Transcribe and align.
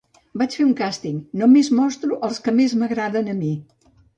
Vaig 0.41 0.55
fer 0.59 0.63
un 0.67 0.71
càsting, 0.79 1.19
només 1.43 1.71
mostro 1.81 2.19
els 2.29 2.43
que 2.47 2.55
més 2.63 2.77
m’agraden 2.81 3.31
a 3.35 3.41
mi. 3.45 3.53